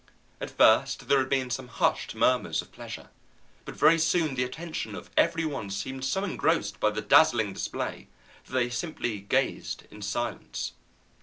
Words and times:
At 0.41 0.49
first 0.49 1.09
there 1.09 1.19
had 1.19 1.29
been 1.29 1.51
some 1.51 1.67
hushed 1.67 2.15
murmurs 2.15 2.63
of 2.63 2.71
pleasure, 2.71 3.09
but 3.65 3.75
very 3.75 3.99
soon 3.99 4.33
the 4.33 4.43
attention 4.43 4.95
of 4.95 5.11
every 5.15 5.45
one 5.45 5.69
seemed 5.69 6.05
so 6.05 6.21
completely 6.21 6.33
engrossed 6.33 6.79
by 6.79 6.89
the 6.89 7.03
dazzling 7.03 7.53
display 7.53 8.07
that 8.47 8.53
they 8.53 8.71
simply 8.71 9.19
gazed 9.19 9.83
in 9.91 10.01
silence. 10.01 10.71